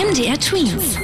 [0.00, 0.96] MDR Twins.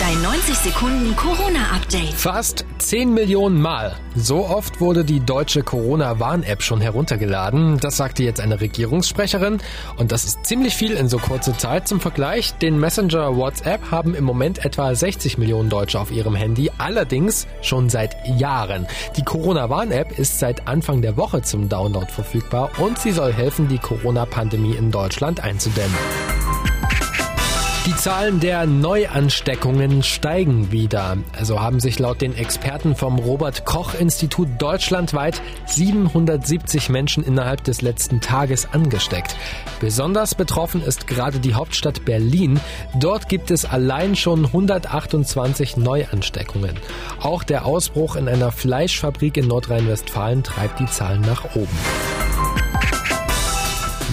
[0.00, 2.14] Dein 90 Sekunden Corona-Update.
[2.14, 3.94] Fast 10 Millionen Mal.
[4.16, 7.76] So oft wurde die deutsche Corona-Warn-App schon heruntergeladen.
[7.76, 9.58] Das sagte jetzt eine Regierungssprecherin.
[9.98, 11.86] Und das ist ziemlich viel in so kurzer Zeit.
[11.86, 16.70] Zum Vergleich, den Messenger WhatsApp haben im Moment etwa 60 Millionen Deutsche auf ihrem Handy.
[16.78, 18.86] Allerdings schon seit Jahren.
[19.18, 23.78] Die Corona-Warn-App ist seit Anfang der Woche zum Download verfügbar und sie soll helfen, die
[23.78, 25.98] Corona-Pandemie in Deutschland einzudämmen.
[27.86, 31.16] Die Zahlen der Neuansteckungen steigen wieder.
[31.32, 37.80] Also haben sich laut den Experten vom Robert Koch Institut deutschlandweit 770 Menschen innerhalb des
[37.80, 39.34] letzten Tages angesteckt.
[39.80, 42.60] Besonders betroffen ist gerade die Hauptstadt Berlin.
[42.98, 46.76] Dort gibt es allein schon 128 Neuansteckungen.
[47.22, 51.78] Auch der Ausbruch in einer Fleischfabrik in Nordrhein-Westfalen treibt die Zahlen nach oben.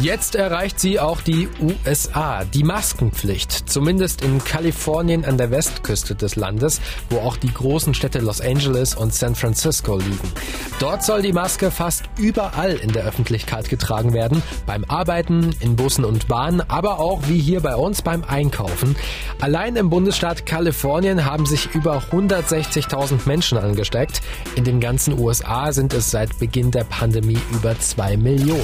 [0.02, 2.44] Jetzt erreicht sie auch die USA.
[2.46, 8.20] Die Maskenpflicht, zumindest in Kalifornien an der Westküste des Landes, wo auch die großen Städte
[8.20, 10.32] Los Angeles und San Francisco liegen.
[10.80, 16.06] Dort soll die Maske fast überall in der Öffentlichkeit getragen werden, beim Arbeiten, in Bussen
[16.06, 18.96] und Bahnen, aber auch wie hier bei uns beim Einkaufen.
[19.42, 24.22] Allein im Bundesstaat Kalifornien haben sich über 160.000 Menschen angesteckt.
[24.56, 28.64] In den ganzen USA sind es seit Beginn der Pandemie über zwei Millionen.